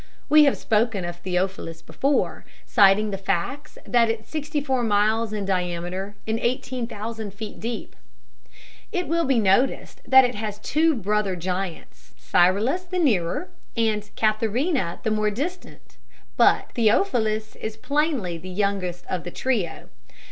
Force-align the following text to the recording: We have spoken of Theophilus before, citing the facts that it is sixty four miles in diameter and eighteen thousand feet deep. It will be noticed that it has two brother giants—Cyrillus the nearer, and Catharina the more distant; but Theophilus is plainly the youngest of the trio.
We 0.29 0.45
have 0.45 0.57
spoken 0.57 1.05
of 1.05 1.17
Theophilus 1.17 1.83
before, 1.83 2.43
citing 2.65 3.11
the 3.11 3.19
facts 3.19 3.77
that 3.85 4.09
it 4.09 4.21
is 4.21 4.25
sixty 4.27 4.59
four 4.59 4.81
miles 4.81 5.31
in 5.31 5.45
diameter 5.45 6.15
and 6.25 6.39
eighteen 6.39 6.87
thousand 6.87 7.35
feet 7.35 7.59
deep. 7.59 7.95
It 8.91 9.07
will 9.07 9.25
be 9.25 9.37
noticed 9.37 10.01
that 10.07 10.25
it 10.25 10.33
has 10.33 10.57
two 10.57 10.95
brother 10.95 11.35
giants—Cyrillus 11.35 12.85
the 12.85 12.97
nearer, 12.97 13.49
and 13.77 14.09
Catharina 14.15 14.99
the 15.03 15.11
more 15.11 15.29
distant; 15.29 15.97
but 16.35 16.71
Theophilus 16.73 17.55
is 17.57 17.77
plainly 17.77 18.39
the 18.39 18.49
youngest 18.49 19.05
of 19.05 19.23
the 19.23 19.29
trio. 19.29 19.87